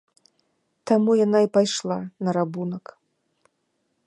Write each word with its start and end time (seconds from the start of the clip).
Таму 0.91 1.11
яна 1.25 1.39
і 1.47 1.51
пайшла 1.59 1.99
на 2.27 2.35
рабунак. 2.39 2.85